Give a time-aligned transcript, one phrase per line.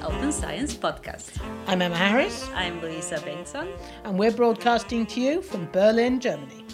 [0.00, 1.40] Open Science podcast.
[1.66, 2.48] I'm Emma Harris.
[2.54, 3.68] I'm Louisa Bengtsson.
[4.04, 6.64] And we're broadcasting to you from Berlin, Germany.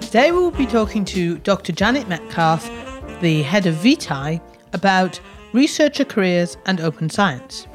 [0.00, 1.72] Today we will be talking to Dr.
[1.72, 2.68] Janet Metcalfe,
[3.20, 4.40] the head of Vitae,
[4.72, 5.20] about
[5.52, 7.66] researcher careers and open science.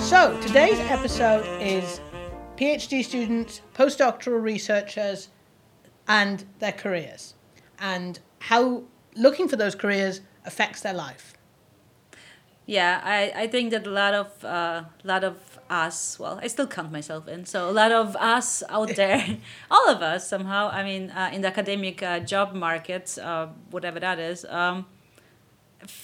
[0.00, 2.00] So, today's episode is
[2.56, 5.28] PhD students, postdoctoral researchers,
[6.08, 7.34] and their careers,
[7.78, 8.84] and how
[9.16, 11.34] looking for those careers affects their life.
[12.66, 15.36] Yeah, I, I think that a lot of uh, lot of
[15.68, 17.44] us, well, I still count myself in.
[17.44, 19.38] So a lot of us out there,
[19.70, 20.70] all of us somehow.
[20.70, 24.86] I mean, uh, in the academic uh, job market, uh, whatever that is, um,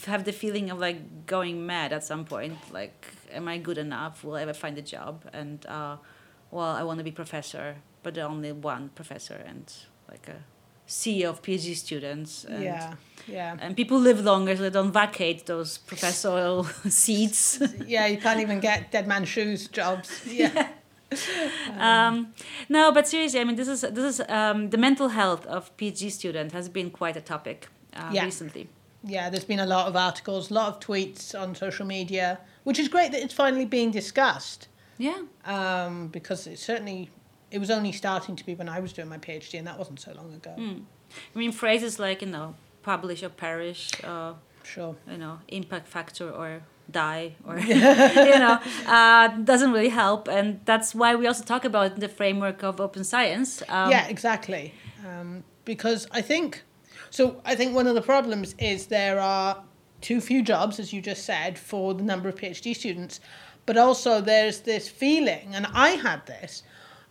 [0.07, 2.59] have the feeling of like going mad at some point.
[2.71, 4.23] Like, am I good enough?
[4.23, 5.25] Will I ever find a job?
[5.33, 5.97] And uh,
[6.51, 9.73] well, I want to be professor, but only one professor and
[10.11, 10.43] like a
[10.91, 12.45] sea of PhD students.
[12.45, 12.95] And, yeah,
[13.27, 13.57] yeah.
[13.61, 17.63] And people live longer, so they don't vacate those professorial seats.
[17.87, 20.11] yeah, you can't even get dead man shoes jobs.
[20.31, 20.69] Yeah.
[21.77, 22.33] um,
[22.69, 26.09] no, but seriously, I mean, this is this is um, the mental health of PhD
[26.09, 28.25] student has been quite a topic uh, yeah.
[28.25, 28.69] recently.
[29.03, 32.79] Yeah, there's been a lot of articles, a lot of tweets on social media, which
[32.79, 34.69] is great that it's finally being discussed.
[34.99, 35.23] Yeah.
[35.47, 37.11] Um, because it certainly
[37.51, 40.01] it was only starting to be when I was doing my PhD, and that wasn't
[40.01, 40.55] so long ago.
[40.59, 40.83] Mm.
[41.35, 43.91] I mean, phrases like you know, publish or perish.
[44.03, 44.97] Uh, sure.
[45.11, 50.95] You know, impact factor or die or you know uh, doesn't really help and that's
[50.95, 54.75] why we also talk about the framework of open science um, yeah exactly
[55.07, 56.63] um, because i think
[57.11, 59.63] so i think one of the problems is there are
[60.01, 63.21] too few jobs as you just said for the number of phd students
[63.67, 66.63] but also there's this feeling and i had this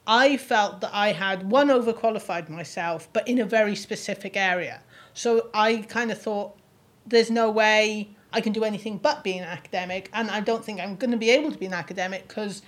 [0.09, 4.81] I felt that I had one overqualified myself, but in a very specific area.
[5.13, 6.57] So I kind of thought,
[7.05, 10.79] there's no way I can do anything but be an academic, and I don't think
[10.79, 12.63] I'm going to be able to be an academic because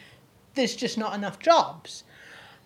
[0.54, 2.04] there's just not enough jobs.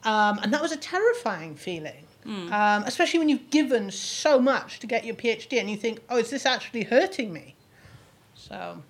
[0.03, 2.51] Um, and that was a terrifying feeling, mm.
[2.51, 6.17] um, especially when you've given so much to get your PhD and you think, oh,
[6.17, 7.55] is this actually hurting me?
[8.35, 8.83] So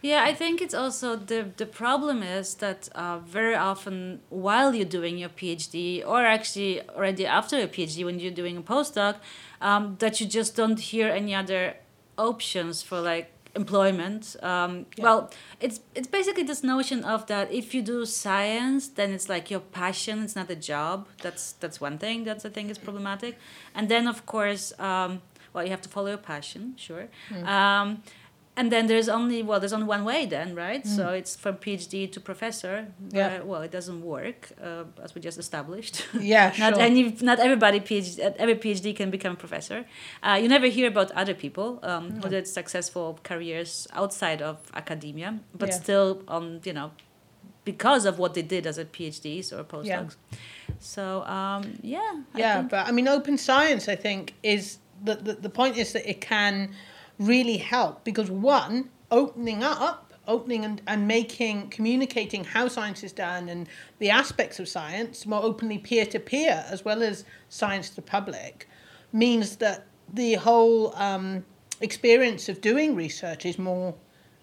[0.00, 4.84] yeah, I think it's also the the problem is that uh, very often while you're
[4.84, 9.16] doing your PhD or actually already after your PhD when you're doing a postdoc,
[9.60, 11.74] um, that you just don't hear any other
[12.16, 14.36] options for like employment.
[14.40, 15.04] Um, yeah.
[15.04, 19.50] Well, it's it's basically this notion of that if you do science, then it's like
[19.50, 20.22] your passion.
[20.22, 21.08] It's not a job.
[21.22, 23.36] That's that's one thing that I think is problematic.
[23.74, 25.22] And then of course, um,
[25.52, 27.08] well, you have to follow your passion, sure.
[27.30, 27.98] Mm
[28.58, 30.96] and then there's only well there's only one way then right mm.
[30.96, 32.74] so it's from phd to professor
[33.10, 33.40] yeah.
[33.42, 36.82] well it doesn't work uh, as we just established yeah not sure.
[36.82, 39.84] any not everybody phd every phd can become a professor
[40.24, 42.22] uh, you never hear about other people um, mm.
[42.22, 45.82] who did successful careers outside of academia but yeah.
[45.82, 46.90] still on you know
[47.64, 50.38] because of what they did as a phds or postdocs yeah.
[50.80, 55.48] so um, yeah yeah but i mean open science i think is the, the, the
[55.48, 56.74] point is that it can
[57.18, 63.48] really help because one, opening up, opening and, and making, communicating how science is done
[63.48, 63.68] and
[63.98, 68.68] the aspects of science more openly peer to peer as well as science to public
[69.12, 71.44] means that the whole um,
[71.80, 73.94] experience of doing research is more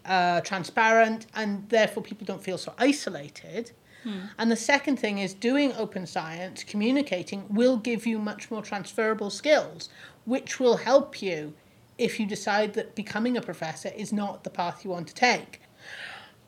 [0.04, 3.70] uh, transparent and therefore people don't feel so isolated.
[4.02, 4.18] Hmm.
[4.38, 9.30] And the second thing is doing open science, communicating will give you much more transferable
[9.30, 9.88] skills,
[10.24, 11.54] which will help you
[11.98, 15.60] if you decide that becoming a professor is not the path you want to take.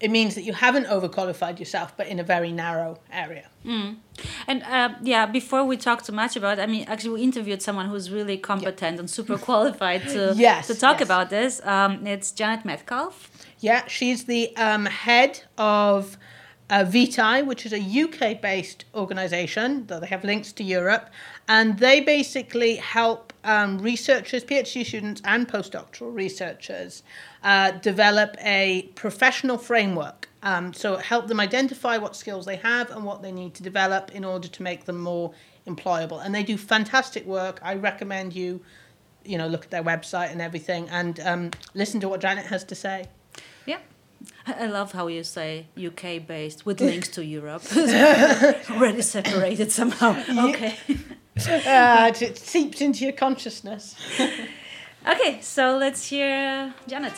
[0.00, 3.48] It means that you haven't overqualified yourself, but in a very narrow area.
[3.64, 3.96] Mm.
[4.46, 7.62] And uh, yeah, before we talk too much about, it, I mean, actually, we interviewed
[7.62, 9.00] someone who's really competent yeah.
[9.00, 11.08] and super qualified to yes, to talk yes.
[11.08, 11.60] about this.
[11.64, 13.28] Um, it's Janet Metcalfe.
[13.58, 16.16] Yeah, she's the um, head of
[16.70, 21.10] uh, Vitae, which is a UK based organization, though they have links to Europe,
[21.48, 27.02] and they basically help um, researchers, PhD students, and postdoctoral researchers
[27.42, 30.28] uh, develop a professional framework.
[30.42, 34.14] Um, so help them identify what skills they have and what they need to develop
[34.14, 35.32] in order to make them more
[35.66, 36.24] employable.
[36.24, 37.60] And they do fantastic work.
[37.62, 38.60] I recommend you,
[39.24, 42.64] you know, look at their website and everything, and um, listen to what Janet has
[42.64, 43.06] to say.
[43.66, 43.78] Yeah.
[44.46, 47.62] I love how you say UK based with links to Europe.
[47.76, 50.16] Already separated somehow.
[50.48, 50.76] Okay.
[51.46, 53.94] uh, it seeps into your consciousness.
[55.08, 57.12] okay, so let's hear uh, Janet.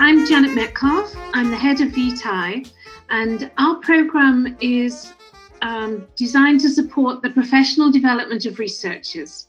[0.00, 1.14] I'm Janet Metcalfe.
[1.34, 2.64] I'm the head of Vitae,
[3.10, 5.12] and our program is
[5.62, 9.48] um, designed to support the professional development of researchers.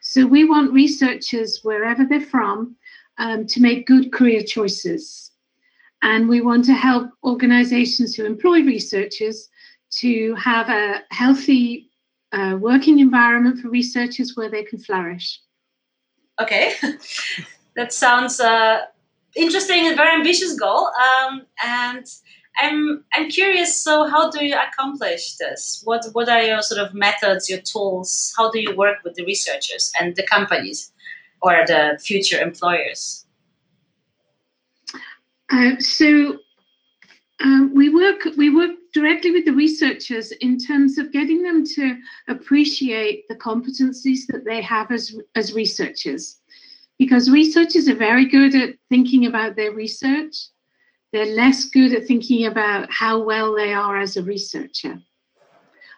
[0.00, 2.76] So we want researchers, wherever they're from,
[3.18, 5.29] um, to make good career choices.
[6.02, 9.48] And we want to help organizations who employ researchers
[9.98, 11.90] to have a healthy
[12.32, 15.40] uh, working environment for researchers where they can flourish.
[16.40, 16.74] Okay,
[17.76, 18.82] that sounds uh,
[19.36, 20.88] interesting and very ambitious goal.
[20.88, 22.06] Um, and
[22.58, 23.80] I'm I'm curious.
[23.82, 25.82] So, how do you accomplish this?
[25.84, 28.32] What what are your sort of methods, your tools?
[28.36, 30.92] How do you work with the researchers and the companies
[31.42, 33.26] or the future employers?
[35.50, 36.38] Uh, so
[37.42, 41.96] um, we work we work directly with the researchers in terms of getting them to
[42.28, 46.38] appreciate the competencies that they have as as researchers,
[46.98, 50.36] because researchers are very good at thinking about their research.
[51.12, 55.00] They're less good at thinking about how well they are as a researcher.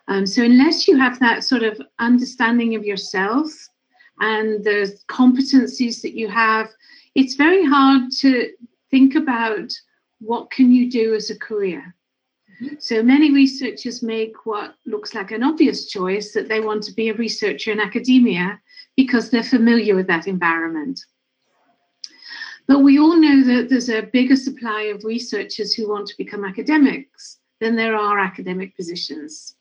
[0.08, 3.50] Um, so unless you have that sort of understanding of yourself
[4.20, 6.68] and the competencies that you have,
[7.14, 8.50] it's very hard to
[8.92, 9.72] think about
[10.20, 11.96] what can you do as a career.
[12.62, 12.76] Mm-hmm.
[12.78, 17.08] So many researchers make what looks like an obvious choice that they want to be
[17.08, 18.60] a researcher in academia
[18.96, 21.00] because they're familiar with that environment.
[22.68, 26.44] But we all know that there's a bigger supply of researchers who want to become
[26.44, 29.56] academics than there are academic positions.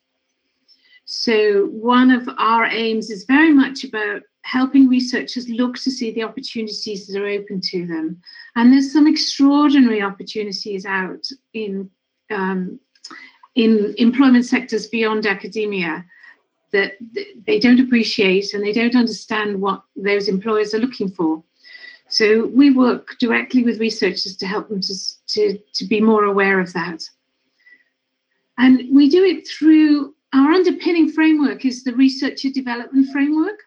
[1.14, 6.22] So, one of our aims is very much about helping researchers look to see the
[6.22, 8.18] opportunities that are open to them.
[8.56, 11.90] And there's some extraordinary opportunities out in
[12.30, 12.80] um,
[13.54, 16.02] in employment sectors beyond academia
[16.72, 16.94] that
[17.46, 21.44] they don't appreciate and they don't understand what those employers are looking for.
[22.08, 24.94] So we work directly with researchers to help them to,
[25.26, 27.06] to, to be more aware of that.
[28.56, 33.58] And we do it through our underpinning framework is the researcher development framework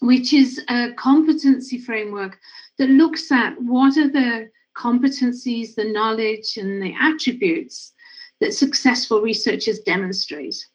[0.00, 2.38] which is a competency framework
[2.78, 7.92] that looks at what are the competencies, the knowledge, and the attributes
[8.40, 10.66] that successful researchers demonstrate.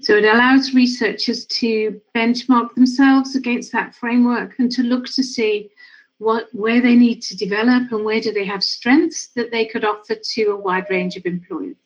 [0.00, 5.70] So it allows researchers to benchmark themselves against that framework and to look to see
[6.18, 9.84] what where they need to develop and where do they have strengths that they could
[9.84, 11.76] offer to a wide range of employers.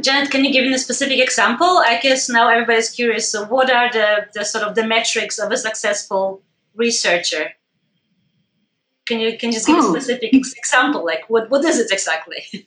[0.00, 1.66] Janet, can you give me a specific example?
[1.78, 3.30] I guess now everybody's curious.
[3.30, 6.42] So, what are the, the sort of the metrics of a successful
[6.74, 7.50] researcher?
[9.06, 9.88] Can you can you just give oh.
[9.88, 11.04] a specific example?
[11.04, 12.44] Like, what what is it exactly?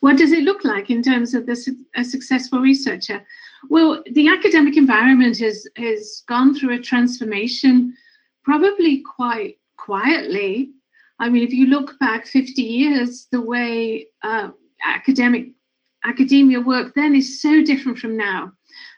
[0.00, 3.22] what does it look like in terms of this a successful researcher?
[3.68, 7.94] Well, the academic environment has has gone through a transformation,
[8.44, 10.70] probably quite quietly.
[11.18, 14.50] I mean, if you look back 50 years, the way uh,
[14.84, 15.48] academic
[16.04, 18.52] academia work then is so different from now.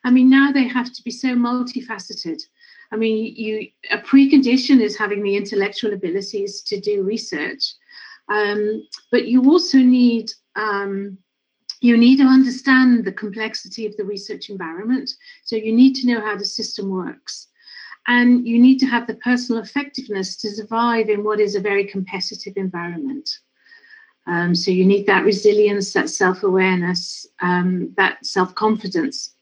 [0.05, 2.41] I mean, now they have to be so multifaceted.
[2.93, 7.75] I mean, you a precondition is having the intellectual abilities to do research,
[8.29, 11.19] um, but you also need um,
[11.81, 15.11] you need to understand the complexity of the research environment.
[15.45, 17.49] So you need to know how the system works,
[18.07, 21.85] and you need to have the personal effectiveness to survive in what is a very
[21.87, 23.29] competitive environment.
[24.27, 29.35] Um, so you need that resilience, that self awareness, um, that self confidence.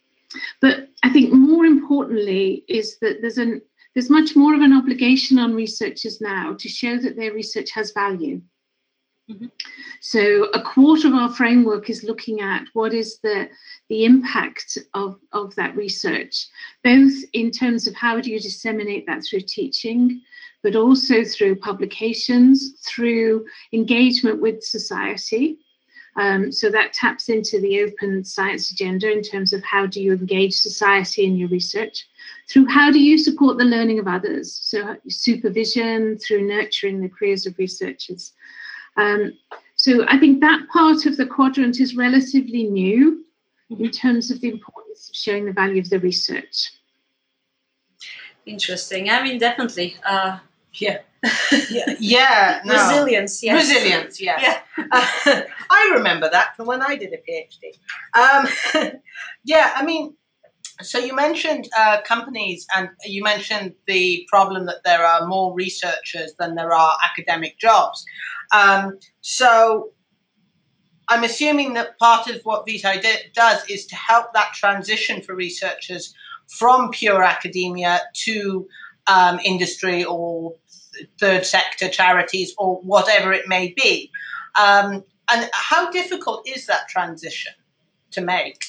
[0.60, 3.60] But I think more importantly is that there's an
[3.94, 7.90] there's much more of an obligation on researchers now to show that their research has
[7.90, 8.40] value.
[9.28, 9.46] Mm-hmm.
[10.00, 13.50] So a quarter of our framework is looking at what is the
[13.90, 16.48] the impact of, of that research,
[16.82, 20.22] both in terms of how do you disseminate that through teaching,
[20.62, 25.58] but also through publications, through engagement with society.
[26.16, 30.12] Um, so that taps into the open science agenda in terms of how do you
[30.12, 32.08] engage society in your research,
[32.48, 37.46] through how do you support the learning of others, so supervision, through nurturing the careers
[37.46, 38.32] of researchers.
[38.96, 39.34] Um,
[39.80, 43.24] so I think that part of the quadrant is relatively new
[43.72, 43.82] mm-hmm.
[43.82, 46.70] in terms of the importance of showing the value of the research.
[48.44, 49.08] Interesting.
[49.08, 49.96] I mean, definitely.
[50.04, 50.38] Uh,
[50.74, 50.98] yeah.
[51.70, 52.74] yeah, yeah no.
[52.74, 53.42] resilience.
[53.42, 53.68] Yes.
[53.68, 54.20] Resilience.
[54.20, 54.60] Yeah, yeah.
[54.92, 57.78] Uh, I remember that from when I did a PhD.
[58.12, 58.92] Um,
[59.44, 60.14] yeah, I mean,
[60.82, 66.34] so you mentioned uh, companies, and you mentioned the problem that there are more researchers
[66.38, 68.04] than there are academic jobs.
[68.52, 69.90] Um, so
[71.08, 73.02] I'm assuming that part of what Vitae
[73.34, 76.14] does is to help that transition for researchers
[76.58, 78.66] from pure academia to
[79.06, 80.54] um, industry or
[81.18, 84.10] third sector charities or whatever it may be.
[84.60, 87.52] Um, and how difficult is that transition
[88.12, 88.66] to make?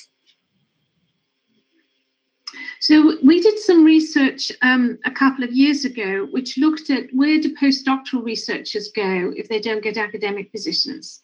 [2.81, 7.39] So we did some research um, a couple of years ago, which looked at where
[7.39, 11.21] do postdoctoral researchers go if they don't get academic positions,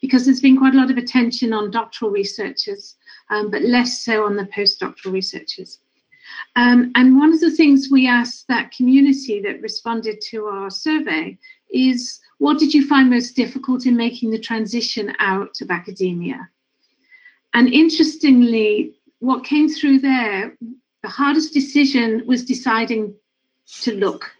[0.00, 2.96] because there's been quite a lot of attention on doctoral researchers,
[3.28, 5.80] um, but less so on the postdoctoral researchers.
[6.56, 11.36] Um, and one of the things we asked that community that responded to our survey
[11.70, 16.48] is what did you find most difficult in making the transition out of academia?
[17.52, 20.56] And interestingly, what came through there,
[21.04, 23.14] the hardest decision was deciding
[23.82, 24.32] to look.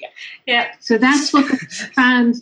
[0.00, 0.08] Yeah.
[0.46, 0.66] yeah.
[0.80, 1.56] So that's what they
[1.94, 2.36] found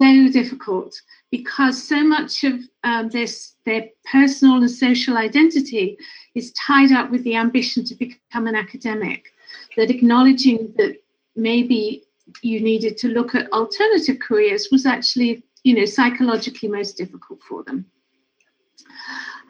[0.00, 0.94] so difficult
[1.32, 2.54] because so much of
[2.84, 5.98] um, this their personal and social identity
[6.36, 9.32] is tied up with the ambition to become an academic
[9.76, 10.96] that acknowledging that
[11.34, 12.04] maybe
[12.42, 17.64] you needed to look at alternative careers was actually you know psychologically most difficult for
[17.64, 17.84] them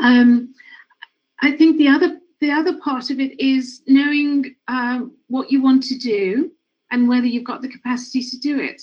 [0.00, 0.54] um,
[1.42, 5.83] i think the other the other part of it is knowing uh, what you want
[5.85, 6.52] to do
[6.90, 8.83] and whether you've got the capacity to do it.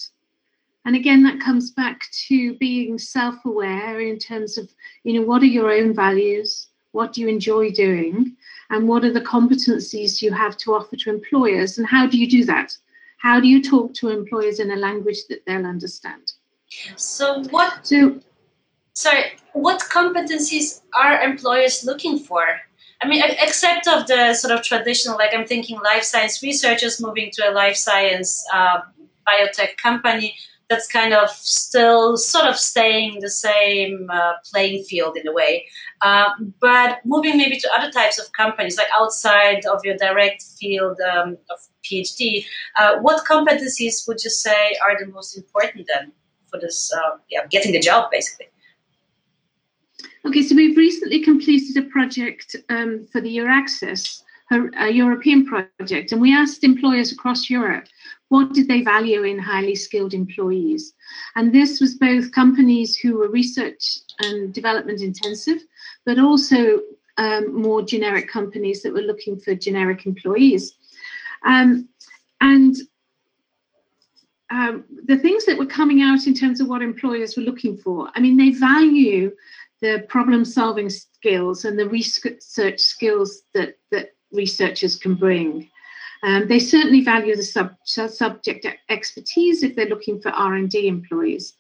[0.85, 4.69] And again that comes back to being self-aware in terms of
[5.03, 6.67] you know what are your own values?
[6.91, 8.35] What do you enjoy doing?
[8.69, 11.77] And what are the competencies you have to offer to employers?
[11.77, 12.77] And how do you do that?
[13.17, 16.33] How do you talk to employers in a language that they'll understand?
[16.95, 18.19] So what so
[18.93, 22.45] sorry what competencies are employers looking for
[23.05, 27.29] i mean except of the sort of traditional like i'm thinking life science researchers moving
[27.31, 28.79] to a life science uh,
[29.27, 30.35] biotech company
[30.69, 35.65] that's kind of still sort of staying the same uh, playing field in a way.
[36.01, 40.97] Uh, but moving maybe to other types of companies, like outside of your direct field
[41.01, 42.45] um, of PhD,
[42.79, 46.12] uh, what competencies would you say are the most important then
[46.50, 48.47] for this, uh, yeah, getting the job basically?
[50.25, 54.24] Okay, so we've recently completed a project um, for the EURAXESS,
[54.79, 57.86] a European project, and we asked employers across Europe
[58.29, 60.94] what did they value in highly skilled employees?
[61.36, 65.60] And this was both companies who were research and development intensive,
[66.08, 66.79] but also
[67.17, 70.74] um, more generic companies that were looking for generic employees.
[71.46, 71.88] Um,
[72.41, 72.75] and
[74.50, 78.10] um, the things that were coming out in terms of what employers were looking for,
[78.15, 79.32] I mean, they value
[79.82, 85.70] the problem solving skills and the research skills that, that researchers can bring.
[86.24, 91.53] Um, they certainly value the sub, subject expertise if they're looking for R&D employees.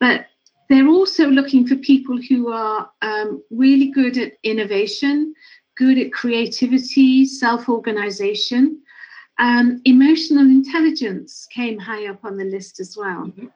[0.00, 0.26] But
[0.68, 5.34] they're also looking for people who are um, really good at innovation,
[5.76, 8.82] good at creativity, self-organization.
[9.38, 13.26] Um, emotional intelligence came high up on the list as well.
[13.26, 13.46] Mm-hmm.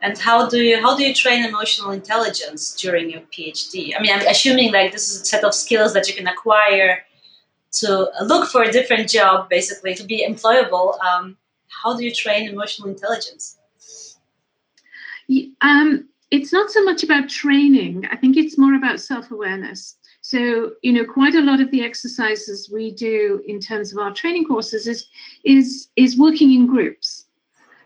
[0.00, 3.94] And how do you how do you train emotional intelligence during your PhD?
[3.96, 7.04] I mean, I'm assuming like this is a set of skills that you can acquire
[7.80, 10.98] to look for a different job, basically to be employable.
[11.00, 11.36] Um,
[11.68, 13.58] how do you train emotional intelligence?
[15.60, 18.06] Um, it's not so much about training.
[18.10, 19.96] I think it's more about self awareness.
[20.20, 24.12] So, you know, quite a lot of the exercises we do in terms of our
[24.12, 25.06] training courses is
[25.44, 27.27] is is working in groups.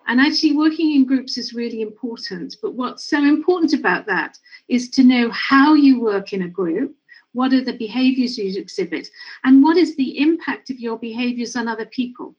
[0.06, 2.56] And actually working in groups is really important.
[2.60, 6.96] But what's so important about that is to know how you work in a group
[7.32, 9.08] what are the behaviors you exhibit?
[9.44, 12.34] And what is the impact of your behaviors on other people?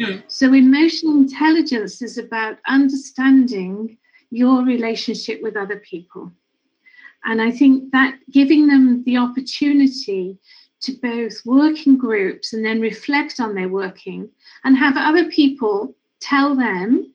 [0.00, 0.18] Hmm.
[0.28, 3.96] So, emotional intelligence is about understanding
[4.30, 6.32] your relationship with other people.
[7.24, 10.38] And I think that giving them the opportunity
[10.82, 14.28] to both work in groups and then reflect on their working
[14.64, 15.94] and have other people
[16.28, 17.12] tell them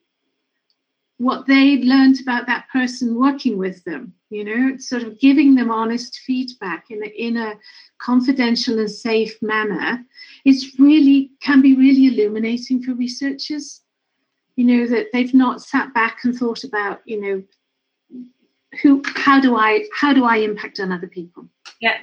[1.18, 5.70] what they'd learned about that person working with them you know sort of giving them
[5.70, 7.54] honest feedback in a, in a
[7.98, 10.04] confidential and safe manner.
[10.44, 13.82] Is really can be really illuminating for researchers
[14.56, 17.42] you know that they've not sat back and thought about you know
[18.82, 21.46] who how do i how do i impact on other people?
[21.80, 21.98] Yeah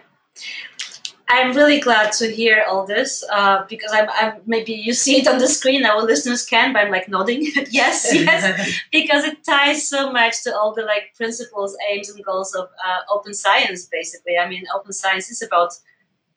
[1.32, 5.28] I'm really glad to hear all this uh, because I'm, I'm, maybe you see it
[5.28, 5.86] on the screen.
[5.86, 7.44] Our listeners can, but I'm like nodding.
[7.70, 12.56] yes, yes, because it ties so much to all the like principles, aims, and goals
[12.56, 13.86] of uh, open science.
[13.86, 15.74] Basically, I mean, open science is about,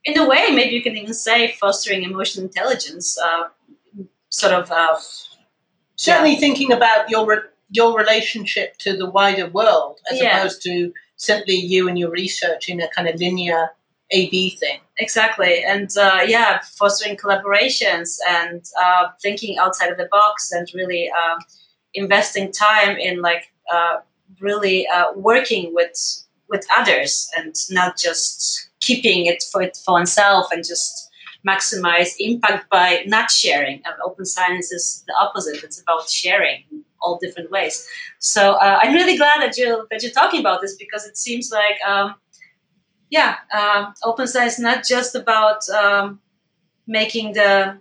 [0.05, 3.19] in a way, maybe you can even say fostering emotional intelligence.
[3.19, 3.45] Uh,
[4.29, 4.71] sort of.
[4.71, 4.99] Uh,
[5.97, 6.39] Certainly, yeah.
[6.41, 10.37] thinking about your re- your relationship to the wider world as yeah.
[10.37, 13.71] opposed to simply you and your research in a kind of linear
[14.13, 14.79] a B thing.
[14.99, 15.65] Exactly.
[15.65, 21.41] And uh, yeah, fostering collaborations and uh, thinking outside of the box and really uh,
[21.95, 23.97] investing time in like uh,
[24.41, 25.97] really uh, working with
[26.49, 31.09] with others and not just keeping it for it for oneself and just
[31.49, 33.77] maximize impact by not sharing.
[33.77, 35.65] And open science is the opposite.
[35.65, 37.87] It's about sharing in all different ways.
[38.19, 41.51] So uh, I'm really glad that you that you're talking about this because it seems
[41.51, 42.15] like um,
[43.13, 46.19] yeah, um, open science is not just about um,
[46.87, 47.79] making the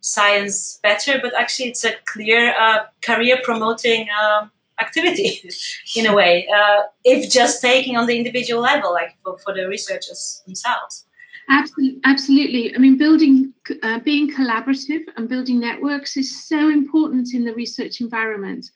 [0.00, 5.42] science better, but actually it's a clear uh, career promoting um, activity
[5.96, 9.66] in a way, uh, if just taking on the individual level, like for, for the
[9.66, 11.06] researchers themselves.
[11.50, 12.74] Absolutely, absolutely.
[12.76, 18.00] I mean, building, uh, being collaborative and building networks is so important in the research
[18.00, 18.70] environment.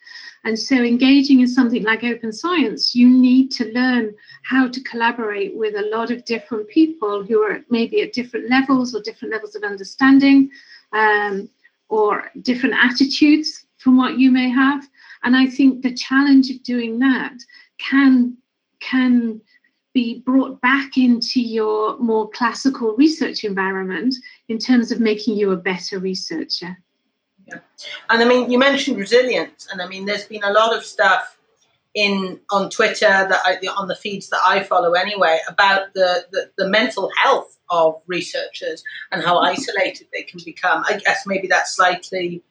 [0.44, 5.54] And so, engaging in something like open science, you need to learn how to collaborate
[5.56, 9.54] with a lot of different people who are maybe at different levels or different levels
[9.54, 10.50] of understanding
[10.92, 11.48] um,
[11.88, 14.88] or different attitudes from what you may have.
[15.22, 17.34] And I think the challenge of doing that
[17.78, 18.36] can
[18.80, 19.40] can
[19.94, 24.14] be brought back into your more classical research environment
[24.48, 26.76] in terms of making you a better researcher.
[27.46, 27.58] Yeah.
[28.10, 31.38] And I mean, you mentioned resilience, and I mean, there's been a lot of stuff
[31.94, 36.50] in on Twitter that I, on the feeds that I follow anyway about the, the,
[36.56, 40.84] the mental health of researchers and how isolated they can become.
[40.88, 42.42] I guess maybe that's slightly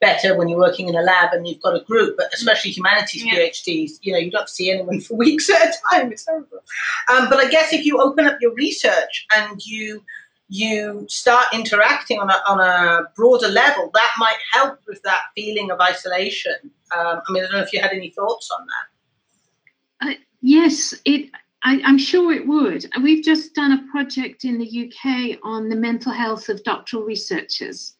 [0.00, 3.24] better when you're working in a lab and you've got a group, but especially humanities
[3.24, 3.34] yeah.
[3.34, 6.12] PhDs, you know, you don't see anyone for weeks at a time.
[6.12, 6.62] It's horrible.
[7.08, 10.04] Um, but I guess if you open up your research and you
[10.48, 15.70] you start interacting on a, on a broader level, that might help with that feeling
[15.70, 16.54] of isolation.
[16.96, 20.08] Um, I mean, I don't know if you had any thoughts on that.
[20.08, 21.30] Uh, yes, it.
[21.64, 22.86] I, I'm sure it would.
[23.02, 27.96] We've just done a project in the UK on the mental health of doctoral researchers.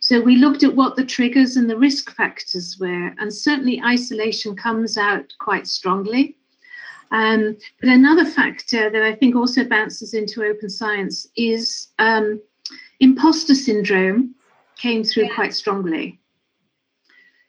[0.00, 4.56] So we looked at what the triggers and the risk factors were, and certainly isolation
[4.56, 6.38] comes out quite strongly.
[7.12, 12.40] Um, but another factor that I think also bounces into open science is um,
[13.00, 14.34] imposter syndrome
[14.76, 15.34] came through yeah.
[15.34, 16.20] quite strongly.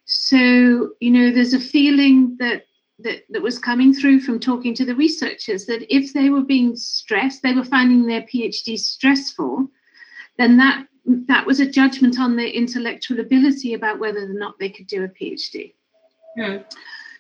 [0.06, 2.66] So, you know, there's a feeling that,
[3.00, 6.76] that that was coming through from talking to the researchers that if they were being
[6.76, 9.68] stressed, they were finding their PhD stressful,
[10.38, 14.70] then that that was a judgment on their intellectual ability about whether or not they
[14.70, 15.74] could do a PhD.
[16.38, 16.64] Mm.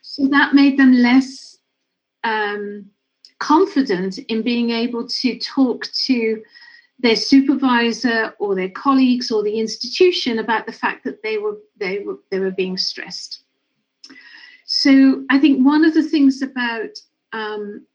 [0.01, 1.50] So that made them less
[2.23, 2.85] um,
[3.39, 6.41] confident in being able to talk to
[6.99, 11.99] their supervisor or their colleagues or the institution about the fact that they were they
[11.99, 13.43] were they were being stressed.
[14.65, 16.97] So I think one of the things about
[17.33, 17.85] um,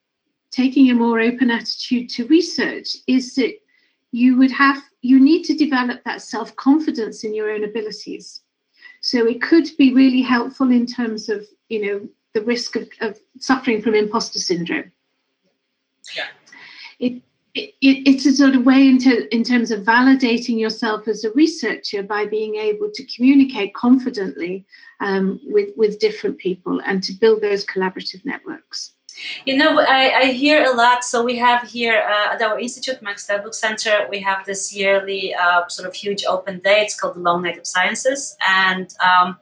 [0.50, 3.54] taking a more open attitude to research is that
[4.12, 8.42] you would have you need to develop that self-confidence in your own abilities
[9.00, 13.18] so it could be really helpful in terms of you know the risk of, of
[13.38, 14.90] suffering from imposter syndrome
[16.16, 16.28] yeah
[16.98, 17.22] it,
[17.54, 22.02] it, it's a sort of way into in terms of validating yourself as a researcher
[22.02, 24.66] by being able to communicate confidently
[25.00, 28.92] um, with with different people and to build those collaborative networks
[29.44, 31.04] you know, I, I hear a lot.
[31.04, 35.34] So we have here uh, at our institute, Max Delbrück Center, we have this yearly
[35.34, 36.82] uh, sort of huge open day.
[36.82, 39.38] It's called the Long Night of Sciences, and um,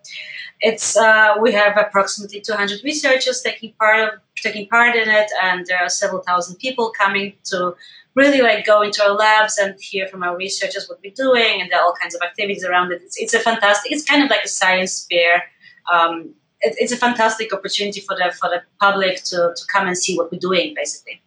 [0.61, 5.67] it's uh, we have approximately 200 researchers taking part of, taking part in it, and
[5.67, 7.75] there are several thousand people coming to
[8.15, 11.71] really like go into our labs and hear from our researchers what we're doing, and
[11.71, 13.03] there are all kinds of activities around it.
[13.03, 13.93] It's, it's a fantastic.
[13.93, 15.45] It's kind of like a science fair.
[15.93, 19.97] Um, it, it's a fantastic opportunity for the for the public to, to come and
[19.97, 21.21] see what we're doing, basically.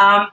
[0.00, 0.28] Um,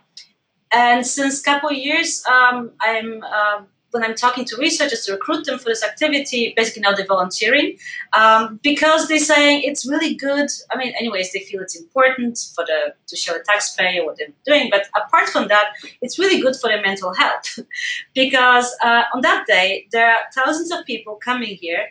[0.73, 3.62] and since a couple years, um, I'm uh,
[3.97, 7.77] when I'm talking to researchers to recruit them for this activity, basically now they're volunteering
[8.13, 10.47] um, because they're saying it's really good.
[10.71, 14.27] I mean, anyways, they feel it's important for the to show the taxpayer what they're
[14.45, 14.69] doing.
[14.69, 15.71] But apart from that,
[16.03, 17.57] it's really good for their mental health
[18.13, 21.88] because uh, on that day there are thousands of people coming here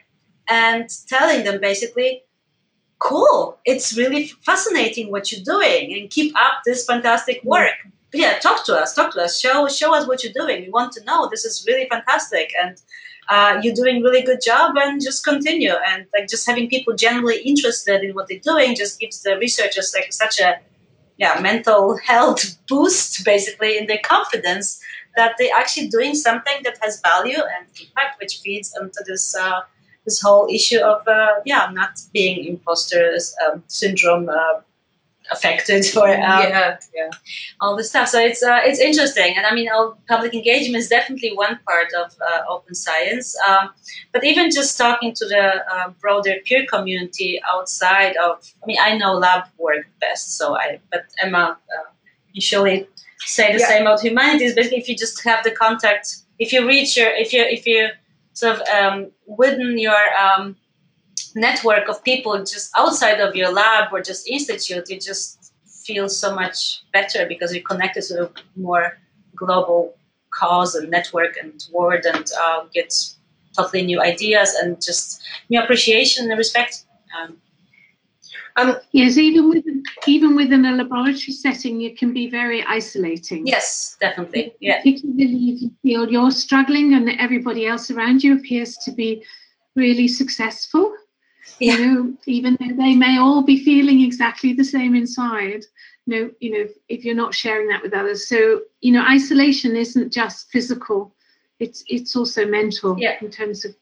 [0.48, 2.22] and telling them basically
[2.98, 7.48] cool it's really fascinating what you're doing and keep up this fantastic mm.
[8.12, 9.40] Yeah talk to us talk to us.
[9.40, 10.62] Show show us what you're doing.
[10.62, 11.28] We want to know.
[11.30, 12.52] This is really fantastic.
[12.62, 12.80] And
[13.28, 15.72] uh, you're doing really good job and just continue.
[15.88, 19.92] And like just having people generally interested in what they're doing just gives the researchers
[19.96, 20.60] like such a
[21.18, 24.80] yeah mental health boost basically in their confidence
[25.16, 29.60] that they're actually doing something that has value and impact which feeds into this uh,
[30.04, 33.16] this whole issue of uh, yeah not being imposter
[33.46, 34.60] um, syndrome uh,
[35.30, 37.10] affected or um, yeah, yeah.
[37.60, 38.08] all this stuff.
[38.08, 39.68] So it's uh, it's interesting, and I mean,
[40.08, 43.36] public engagement is definitely one part of uh, open science.
[43.48, 43.70] Um,
[44.12, 48.96] but even just talking to the uh, broader peer community outside of, I mean, I
[48.96, 51.90] know lab work best, so I but Emma uh,
[52.32, 52.88] usually
[53.20, 53.68] say the Yeah.
[53.68, 54.54] same about humanities.
[54.54, 57.88] Basically, if you just have the contact, if you reach your, if you if you
[58.34, 60.56] sort of um, within your um,
[61.40, 65.52] network of people just outside of your lab or just institute, you just
[65.84, 68.98] feel so much better because you're connected to a more
[69.34, 69.94] global
[70.30, 72.92] cause and network and word and uh, get
[73.56, 76.84] totally new ideas and just new appreciation and respect.
[77.18, 77.36] Um,
[78.58, 79.64] Um, Yes, even with
[80.06, 83.46] even within a laboratory setting, it can be very isolating.
[83.46, 84.54] yes, definitely.
[84.60, 84.78] Yeah.
[84.78, 89.22] Particularly if you feel you're struggling and everybody else around you appears to be
[89.74, 90.94] really successful.
[91.58, 91.76] Yeah.
[91.76, 95.64] You know, even though they may all be feeling exactly the same inside.
[96.06, 98.28] No, you know, if you're not sharing that with others.
[98.28, 101.12] So, you know, isolation isn't just physical,
[101.58, 103.16] it's it's also mental Yeah.
[103.20, 103.74] in terms of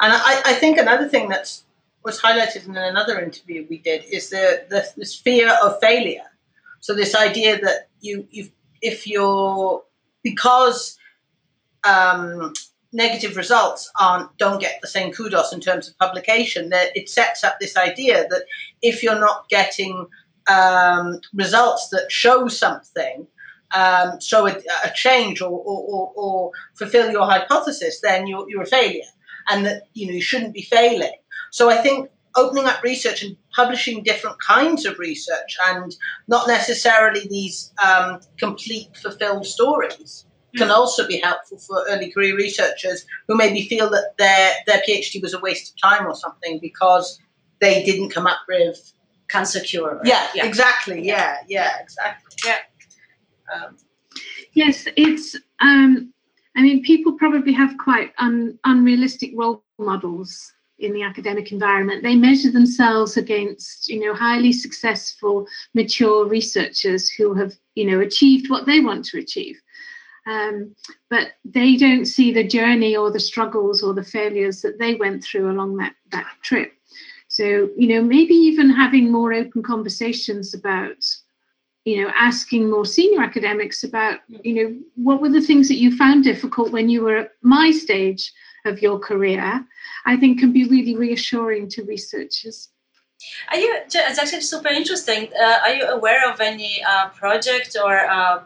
[0.00, 1.64] And I, I think another thing that's
[2.04, 6.30] was highlighted in another interview we did is the, the this fear of failure.
[6.80, 8.48] So this idea that you you
[8.80, 9.82] if you're
[10.22, 10.96] because
[11.84, 12.52] um,
[12.92, 17.56] negative results aren't don't get the same kudos in terms of publication, it sets up
[17.60, 18.44] this idea that
[18.82, 20.06] if you're not getting
[20.48, 23.26] um, results that show something,
[23.74, 28.62] um, show a, a change or, or, or, or fulfill your hypothesis, then you're, you're
[28.62, 29.02] a failure
[29.50, 31.12] and that you know you shouldn't be failing.
[31.50, 35.94] So I think opening up research and publishing different kinds of research and
[36.28, 40.24] not necessarily these um, complete fulfilled stories
[40.56, 45.20] can also be helpful for early career researchers who maybe feel that their their PhD
[45.22, 47.20] was a waste of time or something because
[47.60, 48.92] they didn't come up with
[49.28, 49.96] Cancer cure.
[49.96, 50.06] right?
[50.06, 50.46] yeah, yeah.
[50.46, 52.58] exactly yeah yeah exactly Yeah.
[53.54, 53.76] um,
[54.54, 55.36] Yes, it's.
[55.60, 56.12] Um,
[56.56, 62.02] I mean, people probably have quite un, unrealistic role models in the academic environment.
[62.02, 68.50] They measure themselves against, you know, highly successful, mature researchers who have, you know, achieved
[68.50, 69.60] what they want to achieve.
[70.28, 70.74] Um,
[71.08, 75.24] but they don't see the journey or the struggles or the failures that they went
[75.24, 76.72] through along that that trip.
[77.28, 81.02] So, you know, maybe even having more open conversations about
[81.84, 85.96] you know asking more senior academics about you know what were the things that you
[85.96, 88.32] found difficult when you were at my stage
[88.66, 89.64] of your career
[90.04, 92.68] i think can be really reassuring to researchers
[93.50, 93.70] Are you?
[93.84, 95.22] It's actually super interesting.
[95.34, 98.36] Uh, are you aware of any uh, project or uh,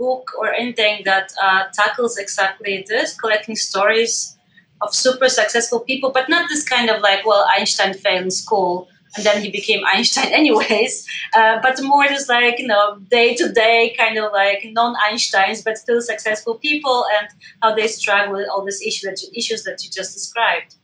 [0.00, 4.36] book or anything that uh, tackles exactly this, collecting stories
[4.80, 8.88] of super successful people, but not this kind of like, well, Einstein failed in school
[9.16, 13.52] and then he became Einstein anyways, uh, but more just like you know day to
[13.52, 17.28] day kind of like non-Einsteins but still successful people and
[17.62, 20.76] how they struggle with all these you, issues that you just described.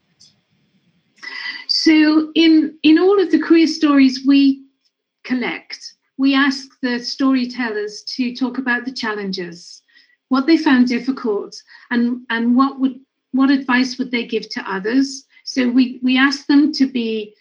[1.68, 4.62] so in in all of the queer stories we
[5.24, 9.82] collect we ask the storytellers to talk about the challenges
[10.28, 12.98] what they found difficult and and what would
[13.32, 15.24] what advice would they give to others.
[15.44, 17.34] So we we ask them to be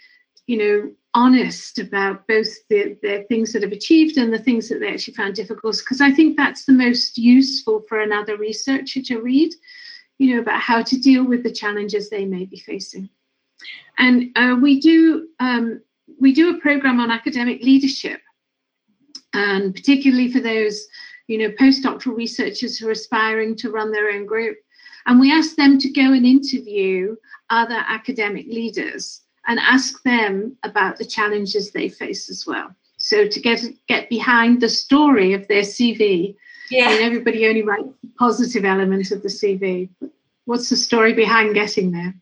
[0.48, 4.80] you know honest about both the, the things that have achieved and the things that
[4.82, 9.22] they actually found difficult because i think that's the most useful for another researcher to
[9.22, 9.54] read
[10.18, 13.10] you know about how to deal with the challenges they may be facing.
[13.98, 15.82] And uh, we do um,
[16.20, 18.22] we do a program on academic leadership
[19.36, 20.88] and particularly for those
[21.28, 24.58] you know postdoctoral researchers who are aspiring to run their own group.
[25.08, 27.16] And we ask them to go and interview
[27.52, 32.70] other academic leaders and ask them about the challenges they face as well.
[32.98, 36.36] So to get get behind the story of their cv
[36.72, 39.90] I mean, everybody only writes the positive element of the cv
[40.46, 42.14] what's the story behind getting there?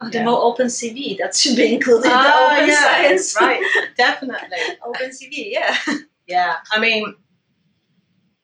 [0.00, 0.24] The Yeah.
[0.24, 3.36] more open CV that should be included in the Ah, open yeah, science.
[3.40, 3.62] right.
[3.96, 4.58] Definitely.
[4.84, 5.76] Open CV, yeah.
[6.26, 7.14] Yeah, I mean,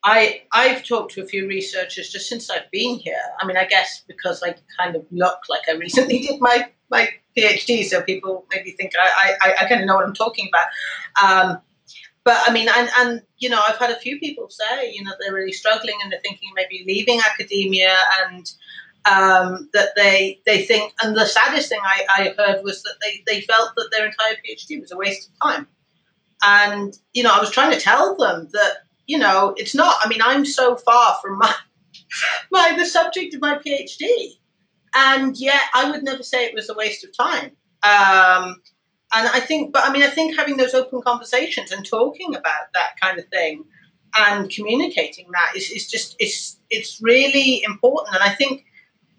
[0.05, 3.21] I I've talked to a few researchers just since I've been here.
[3.41, 7.09] I mean, I guess because I kind of look like I recently did my my
[7.37, 10.67] PhD, so people maybe think I I, I kind of know what I'm talking about.
[11.23, 11.59] Um,
[12.25, 15.12] but I mean, and and you know, I've had a few people say, you know,
[15.21, 18.51] they're really struggling and they're thinking maybe leaving academia and.
[19.09, 23.23] Um, that they they think, and the saddest thing I, I heard was that they,
[23.27, 25.69] they felt that their entire PhD was a waste of time.
[26.42, 29.96] And, you know, I was trying to tell them that, you know, it's not.
[30.03, 31.55] I mean, I'm so far from my,
[32.51, 34.35] my the subject of my PhD.
[34.94, 37.51] And yet I would never say it was a waste of time.
[37.83, 38.62] Um,
[39.14, 42.72] and I think, but I mean, I think having those open conversations and talking about
[42.74, 43.64] that kind of thing
[44.16, 48.14] and communicating that is, is just, it's, it's really important.
[48.14, 48.64] And I think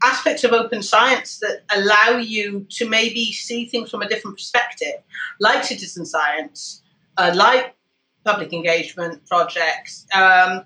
[0.03, 4.95] aspects of open science that allow you to maybe see things from a different perspective,
[5.39, 6.83] like citizen science,
[7.19, 7.75] uh, like
[8.23, 10.65] public engagement projects um,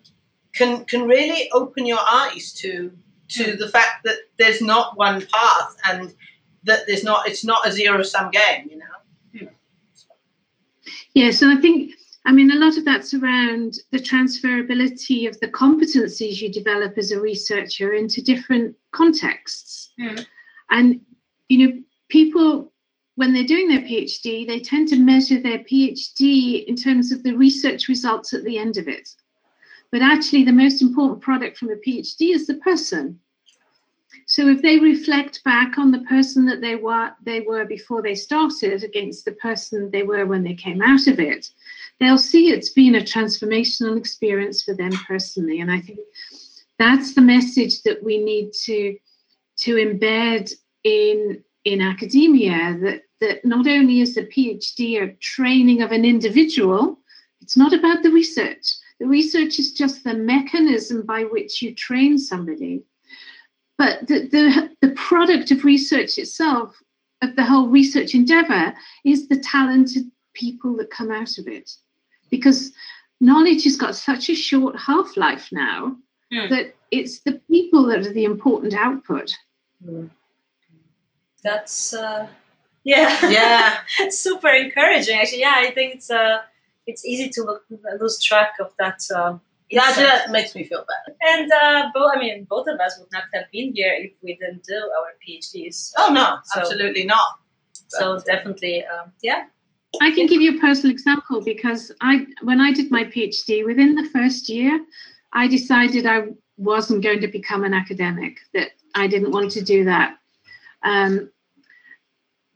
[0.54, 2.92] can can really open your eyes to
[3.30, 6.14] to the fact that there's not one path and
[6.64, 9.50] that there's not it's not a zero sum game you know?
[11.14, 11.94] Yeah so i think
[12.26, 17.12] i mean a lot of that's around the transferability of the competencies you develop as
[17.12, 19.94] a researcher into different contexts.
[20.00, 20.26] Mm.
[20.72, 21.02] and
[21.50, 21.74] you know
[22.10, 22.73] people
[23.16, 27.34] when they're doing their phd they tend to measure their phd in terms of the
[27.34, 29.10] research results at the end of it
[29.92, 33.20] but actually the most important product from a phd is the person
[34.26, 38.16] so if they reflect back on the person that they were they were before they
[38.16, 41.50] started against the person they were when they came out of it,
[42.00, 45.62] they'll see it's been a transformational experience for them personally.
[45.62, 46.00] And I think
[46.80, 48.98] that's the message that we need to
[49.56, 55.92] to embed in in academia that that not only is the PhD a training of
[55.92, 57.00] an individual,
[57.42, 58.66] it's not about the research.
[59.00, 62.84] The research is just the mechanism by which you train somebody
[63.78, 66.82] but the, the, the product of research itself,
[67.22, 68.74] of the whole research endeavor,
[69.04, 71.72] is the talented people that come out of it.
[72.30, 72.72] Because
[73.20, 75.98] knowledge has got such a short half life now
[76.32, 76.50] Hmm.
[76.50, 79.38] that it's the people that are the important output.
[81.44, 82.28] That's uh,
[82.84, 85.18] yeah, yeah it's super encouraging.
[85.20, 86.40] Actually, yeah, I think it's uh,
[86.88, 87.64] it's easy to look,
[88.00, 89.02] lose track of that.
[89.14, 89.38] Uh,
[89.72, 93.12] that, that makes me feel better And uh, both, I mean, both of us would
[93.12, 95.92] not have been here if we didn't do our PhDs.
[95.98, 97.40] oh no So- absolutely not
[97.88, 99.46] So definitely, um, yeah.
[100.02, 103.96] I can give you a personal example because I, when I did my PhD, within
[103.96, 104.84] the first year,
[105.34, 108.38] I decided I wasn't going to become an academic.
[108.54, 110.18] That I didn't want to do that.
[110.84, 111.32] Um,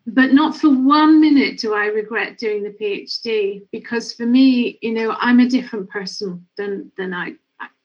[0.08, 4.94] but not for one minute do I regret doing the PhD because for me, you
[4.94, 7.36] know, I'm a different person than than I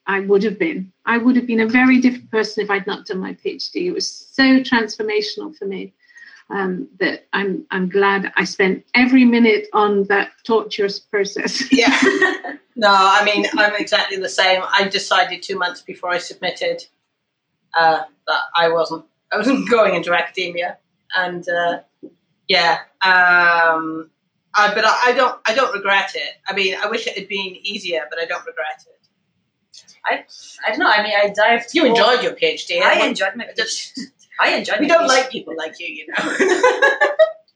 [0.05, 0.91] I would have been.
[1.05, 3.85] I would have been a very different person if I'd not done my PhD.
[3.85, 5.93] It was so transformational for me
[6.49, 11.63] um, that I'm I'm glad I spent every minute on that torturous process.
[11.71, 11.97] yeah
[12.75, 16.83] no i mean i'm exactly the same i decided two months before i submitted
[17.77, 20.77] uh, that i wasn't i wasn't going into academia
[21.15, 21.79] and uh,
[22.47, 24.09] yeah um,
[24.55, 27.27] I, but I, I don't i don't regret it i mean i wish it had
[27.27, 28.93] been easier but i don't regret it
[30.05, 30.89] I don't know.
[30.89, 31.73] I mean, I dived.
[31.73, 33.47] you enjoyed your phd I and enjoyed my.
[33.55, 33.97] just-
[34.41, 34.81] I enjoyed.
[34.81, 35.07] we don't PhD.
[35.07, 36.15] like people like you you know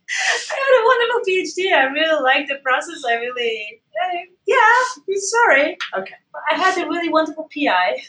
[0.10, 1.74] I had a wonderful PhD.
[1.74, 3.04] I really liked the process.
[3.06, 5.18] I really, uh, yeah.
[5.18, 5.78] Sorry.
[5.98, 6.16] Okay.
[6.50, 8.02] I had a really wonderful PI.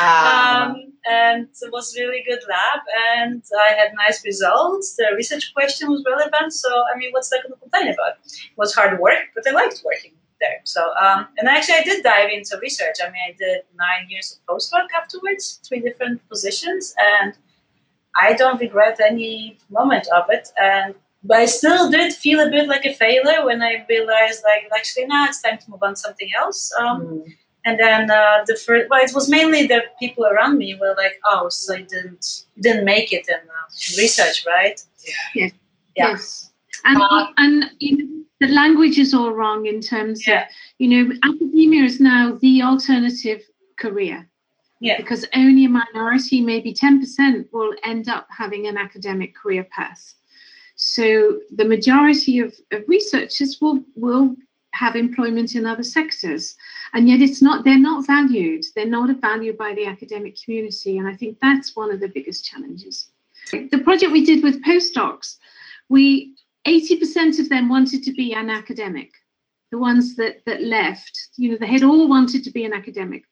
[0.00, 2.80] Um, um, and it was really good lab,
[3.18, 4.96] and I had nice results.
[4.96, 8.14] The research question was relevant, so I mean, what's there to complain about?
[8.24, 10.60] It was hard work, but I liked working there.
[10.64, 12.96] So, um, and actually, I did dive into research.
[13.02, 17.34] I mean, I did nine years of postdoc afterwards, three different positions, and
[18.16, 20.48] I don't regret any moment of it.
[20.60, 24.70] And but I still did feel a bit like a failure when I realized, like,
[24.74, 26.72] actually, now it's time to move on to something else.
[26.80, 27.24] Um, mm,
[27.64, 31.20] and then uh, the first, well, it was mainly the people around me were like,
[31.26, 33.66] "Oh, so you didn't you didn't make it in uh,
[33.98, 34.82] research, right?"
[35.34, 35.50] Yeah.
[35.96, 36.50] Yes.
[36.84, 40.42] And Uh, and you know, the language is all wrong in terms Yeah.
[40.42, 43.42] of you know academia is now the alternative
[43.76, 44.26] career.
[44.80, 44.96] Yeah.
[44.96, 50.14] Because only a minority, maybe 10%, will end up having an academic career path.
[50.76, 54.36] So the majority of, of researchers will will
[54.72, 56.56] have employment in other sectors.
[56.92, 58.64] And yet it's not they're not valued.
[58.74, 60.98] They're not valued by the academic community.
[60.98, 63.08] And I think that's one of the biggest challenges.
[63.50, 65.36] The project we did with postdocs,
[65.88, 66.34] we
[66.66, 69.10] 80% of them wanted to be an academic.
[69.70, 73.24] The ones that that left, you know, they had all wanted to be an academic.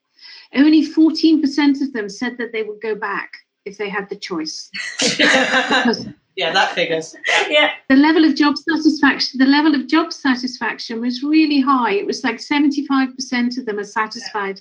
[0.55, 3.31] Only 14% of them said that they would go back
[3.65, 4.71] if they had the choice.
[5.19, 6.07] Because
[6.39, 7.15] yeah that figures
[7.51, 11.93] Yeah, the level of job satisfaction, the level of job satisfaction was really high.
[11.93, 14.61] It was like 75% of them are satisfied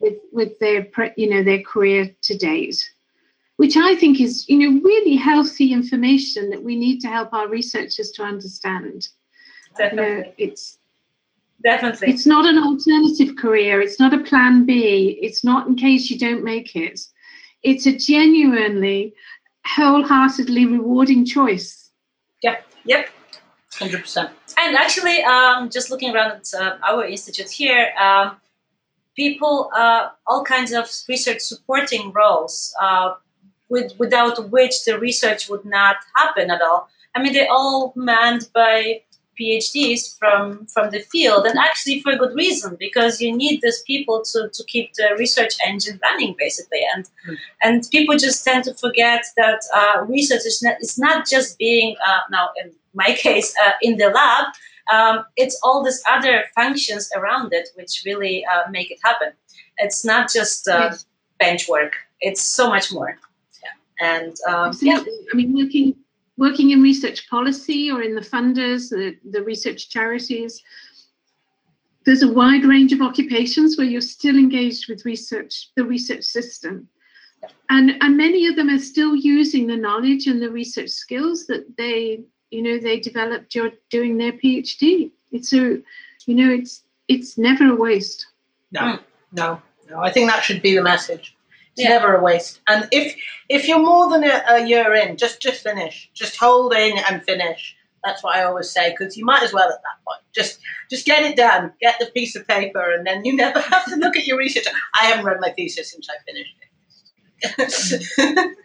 [0.00, 2.78] with with their you know their career to date,
[3.56, 7.48] which I think is you know really healthy information that we need to help our
[7.48, 9.08] researchers to understand.
[9.78, 10.78] You know, definitely, it's
[11.62, 12.08] definitely.
[12.08, 13.80] it's not an alternative career.
[13.80, 15.18] It's not a plan B.
[15.22, 17.00] It's not in case you don't make it.
[17.64, 19.14] It's a genuinely,
[19.76, 21.90] wholeheartedly rewarding choice.
[22.42, 23.08] Yeah, yep.
[23.72, 28.36] 100% And actually, um, just looking around at uh, our institute here, um,
[29.14, 33.14] people, uh, all kinds of research supporting roles, uh,
[33.68, 36.88] with, without which the research would not happen at all.
[37.14, 39.02] I mean, they're all manned by
[39.38, 43.82] PhDs from from the field, and actually for a good reason because you need these
[43.86, 46.80] people to, to keep the research engine running, basically.
[46.94, 47.36] And mm.
[47.62, 51.96] and people just tend to forget that uh, research is not, it's not just being
[52.06, 54.46] uh, now in my case uh, in the lab.
[54.92, 59.32] Um, it's all these other functions around it which really uh, make it happen.
[59.76, 61.06] It's not just uh, yes.
[61.38, 63.18] bench work; it's so much more.
[63.62, 64.08] Yeah.
[64.16, 65.94] And um, yeah, I mean, working
[66.38, 70.62] working in research policy or in the funders, the, the research charities,
[72.06, 76.88] there's a wide range of occupations where you're still engaged with research, the research system.
[77.68, 81.76] And, and many of them are still using the knowledge and the research skills that
[81.76, 82.20] they,
[82.50, 83.54] you know, they developed
[83.90, 85.10] during their PhD.
[85.32, 85.82] It's a,
[86.26, 88.26] you know, it's it's never a waste.
[88.70, 88.98] No,
[89.32, 90.00] no, no.
[90.00, 91.36] I think that should be the message.
[91.78, 91.90] It's yeah.
[91.90, 92.58] never a waste.
[92.66, 93.14] And if
[93.48, 96.10] if you're more than a, a, year in, just just finish.
[96.12, 97.76] Just hold in and finish.
[98.02, 100.20] That's what I always say because you might as well at that point.
[100.34, 100.58] Just
[100.90, 101.72] just get it done.
[101.80, 104.66] Get the piece of paper, and then you never have to look at your research.
[105.00, 108.56] I haven't read my thesis since I finished it.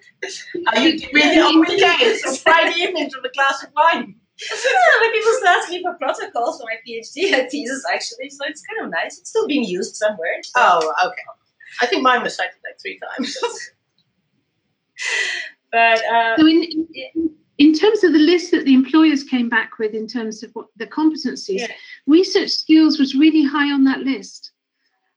[0.73, 4.15] Are you reading it on weekends or Friday evenings with a glass of wine?
[4.41, 8.85] yeah, when people start asking for protocols for my PhD thesis, actually, so it's kind
[8.85, 9.19] of nice.
[9.19, 10.41] It's still being used somewhere.
[10.41, 10.53] So.
[10.55, 11.21] Oh, okay.
[11.81, 13.37] I think mine was cited like three times.
[15.71, 19.77] but uh, so in, in, in terms of the list that the employers came back
[19.79, 21.67] with in terms of what the competencies, yeah.
[22.07, 24.51] research skills was really high on that list.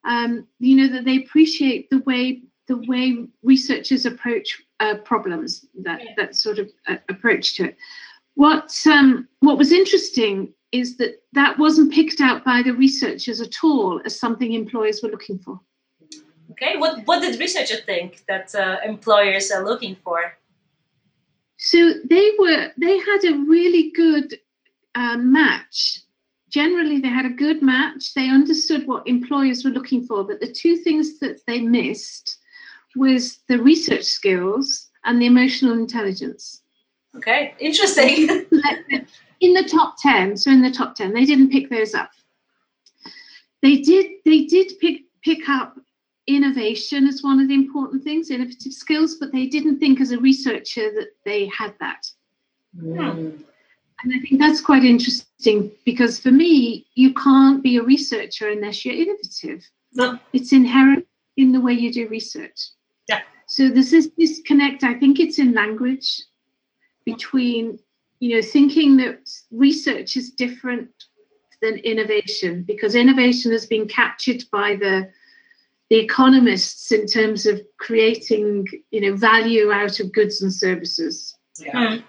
[0.04, 6.02] Um, you know that they appreciate the way the way researchers approach uh, problems, that
[6.02, 6.10] yeah.
[6.16, 7.76] that sort of uh, approach to it.
[8.34, 13.54] What um, what was interesting is that that wasn't picked out by the researchers at
[13.62, 15.60] all as something employers were looking for.
[16.52, 20.34] Okay, what what did researchers think that uh, employers are looking for?
[21.58, 24.38] So they were they had a really good
[24.94, 26.00] uh, match.
[26.50, 28.14] Generally, they had a good match.
[28.14, 32.38] They understood what employers were looking for, but the two things that they missed
[32.94, 36.62] was the research skills and the emotional intelligence.
[37.14, 38.46] Okay, interesting.
[39.40, 42.10] in the top 10 so in the top 10 they didn't pick those up
[43.62, 45.76] they did they did pick pick up
[46.26, 50.18] innovation as one of the important things, innovative skills, but they didn't think as a
[50.18, 52.06] researcher that they had that.
[52.76, 53.42] Mm.
[54.02, 58.84] And I think that's quite interesting because for me, you can't be a researcher unless
[58.84, 59.64] you're innovative.
[59.94, 60.18] No.
[60.32, 62.60] It's inherent in the way you do research.
[63.08, 63.22] Yeah.
[63.46, 66.22] So there's this disconnect, I think it's in language
[67.04, 67.78] between,
[68.20, 70.90] you know, thinking that research is different
[71.62, 75.08] than innovation because innovation has been captured by the
[75.90, 81.96] the economists in terms of creating you know value out of goods and services yeah.
[81.96, 82.02] Hmm.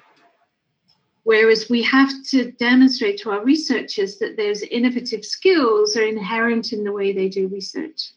[1.23, 6.83] whereas we have to demonstrate to our researchers that those innovative skills are inherent in
[6.83, 8.11] the way they do research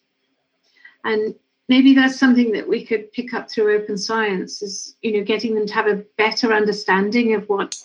[1.05, 1.35] and
[1.69, 5.55] maybe that's something that we could pick up through open science is you know getting
[5.55, 7.77] them to have a better understanding of what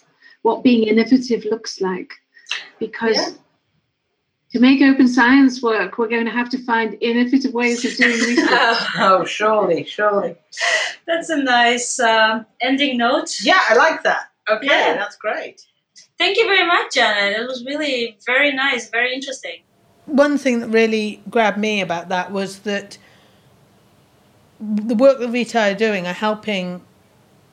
[0.44, 2.14] what being innovative looks like
[2.80, 3.30] because yeah
[4.56, 8.18] to make open science work, we're going to have to find innovative ways of doing
[8.22, 8.48] research.
[8.50, 10.34] oh, surely, surely.
[11.06, 13.36] That's a nice uh, ending note.
[13.44, 14.30] Yeah, I like that.
[14.50, 14.94] Okay, yeah.
[14.94, 15.62] that's great.
[16.18, 17.38] Thank you very much, Janet.
[17.38, 19.62] It was really very nice, very interesting.
[20.06, 22.98] One thing that really grabbed me about that was that
[24.62, 26.82] the work that Vitae are doing are helping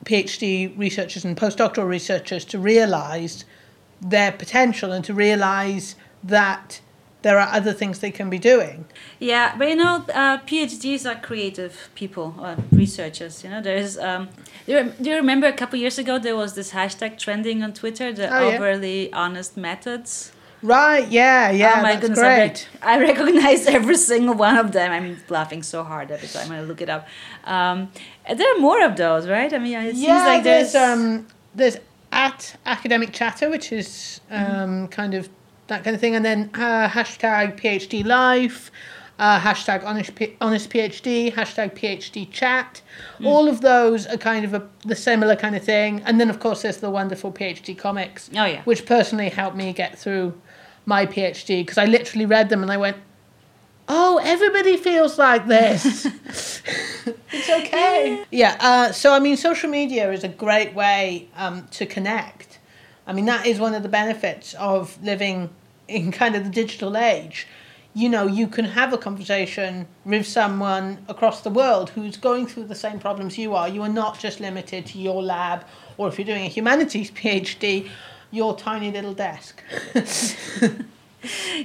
[0.05, 3.43] PhD researchers and postdoctoral researchers to realize
[3.99, 6.79] their potential and to realize that
[7.23, 8.85] there are other things they can be doing.
[9.19, 13.43] Yeah, but you know, uh, PhDs are creative people, uh, researchers.
[13.43, 13.97] You know, there's.
[13.97, 14.29] Um,
[14.65, 17.73] do, you, do you remember a couple years ago there was this hashtag trending on
[17.73, 19.17] Twitter, the oh, overly yeah.
[19.17, 20.31] honest methods?
[20.61, 21.07] Right.
[21.09, 21.51] Yeah.
[21.51, 21.75] Yeah.
[21.77, 22.19] Oh my goodness!
[22.19, 22.67] Great.
[22.81, 24.91] I, rec- I recognize every single one of them.
[24.91, 27.07] I'm laughing so hard every time I look it up.
[27.45, 27.91] Um,
[28.33, 29.51] there are more of those, right?
[29.51, 31.77] I mean, it yeah, seems like there's there's, um, there's
[32.11, 34.85] at academic chatter, which is um, mm-hmm.
[34.87, 35.29] kind of
[35.67, 36.15] that kind of thing.
[36.15, 38.71] And then uh, hashtag PhD Life,
[39.19, 42.81] uh, hashtag honest, P- honest PhD, hashtag PhD Chat.
[43.19, 43.27] Mm.
[43.27, 46.01] All of those are kind of a, the similar kind of thing.
[46.05, 48.63] And then, of course, there's the wonderful PhD comics, oh, yeah.
[48.63, 50.39] which personally helped me get through
[50.85, 52.97] my PhD because I literally read them and I went,
[53.87, 56.05] oh, everybody feels like this.
[57.31, 58.23] it's okay.
[58.31, 58.57] Yeah.
[58.59, 62.52] Uh, so, I mean, social media is a great way um, to connect.
[63.05, 65.49] I mean, that is one of the benefits of living
[65.87, 67.47] in kind of the digital age.
[67.95, 72.65] You know, you can have a conversation with someone across the world who's going through
[72.65, 73.67] the same problems you are.
[73.69, 75.63] You are not just limited to your lab,
[75.97, 77.89] or if you're doing a humanities PhD,
[78.31, 79.61] your tiny little desk.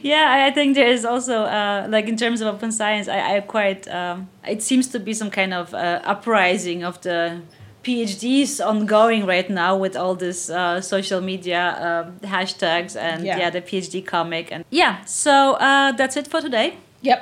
[0.02, 3.40] yeah, I- think there is also uh, like in terms of open science, I, I
[3.40, 7.40] quite um, it seems to be some kind of uh, uprising of the
[7.88, 13.38] PhDs ongoing right now with all this uh, social media um, hashtags and Yeah.
[13.38, 13.50] yeah.
[13.50, 15.04] the PhD comic and yeah.
[15.04, 16.68] So uh, that's it for today.
[17.02, 17.20] Yep.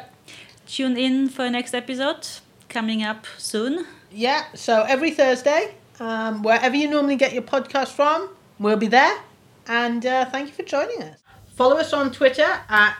[0.67, 2.27] Tune in for next episode
[2.69, 3.87] coming up soon.
[4.11, 9.17] Yeah, so every Thursday, um, wherever you normally get your podcast from, we'll be there.
[9.69, 11.19] And uh, thank you for joining us.
[11.55, 12.97] Follow us on Twitter at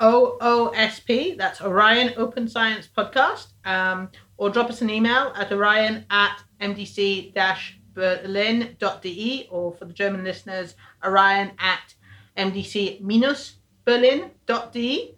[0.00, 6.42] OOSP, that's Orion Open Science Podcast, um, or drop us an email at orion at
[6.60, 7.32] mdc
[7.94, 11.94] berlin.de, or for the German listeners, orion at
[12.36, 13.00] mdc
[13.84, 15.14] berlin.de.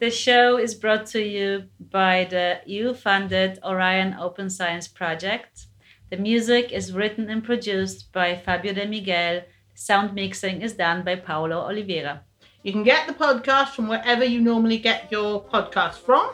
[0.00, 5.66] The show is brought to you by the EU funded Orion Open Science Project.
[6.10, 9.42] The music is written and produced by Fabio De Miguel.
[9.74, 12.22] Sound mixing is done by Paolo Oliveira.
[12.62, 16.30] You can get the podcast from wherever you normally get your podcast from,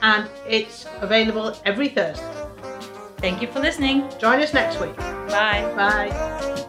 [0.00, 2.41] and it's available every Thursday.
[3.22, 4.10] Thank you for listening.
[4.18, 4.96] Join us next week.
[4.96, 5.62] Bye.
[5.76, 6.66] Bye.